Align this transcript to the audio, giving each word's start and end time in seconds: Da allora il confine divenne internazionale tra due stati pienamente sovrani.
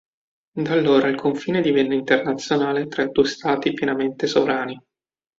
Da 0.57 0.71
allora 0.71 1.09
il 1.09 1.15
confine 1.15 1.61
divenne 1.61 1.93
internazionale 1.93 2.87
tra 2.87 3.05
due 3.05 3.27
stati 3.27 3.71
pienamente 3.71 4.25
sovrani. 4.25 4.81